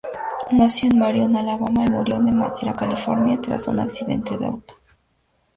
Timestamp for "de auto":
4.35-4.73